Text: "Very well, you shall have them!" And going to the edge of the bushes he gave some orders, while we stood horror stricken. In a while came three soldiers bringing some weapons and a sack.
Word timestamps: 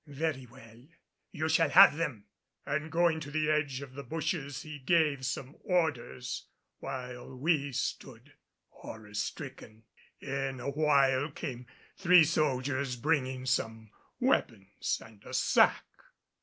"Very 0.07 0.47
well, 0.47 0.83
you 1.31 1.47
shall 1.47 1.69
have 1.69 1.95
them!" 1.95 2.25
And 2.65 2.91
going 2.91 3.19
to 3.19 3.29
the 3.29 3.51
edge 3.51 3.81
of 3.83 3.93
the 3.93 4.01
bushes 4.01 4.63
he 4.63 4.79
gave 4.79 5.27
some 5.27 5.55
orders, 5.63 6.47
while 6.79 7.35
we 7.37 7.71
stood 7.71 8.33
horror 8.69 9.13
stricken. 9.13 9.83
In 10.19 10.59
a 10.59 10.71
while 10.71 11.29
came 11.29 11.67
three 11.97 12.23
soldiers 12.23 12.95
bringing 12.95 13.45
some 13.45 13.91
weapons 14.19 14.99
and 15.05 15.23
a 15.23 15.35
sack. 15.35 15.85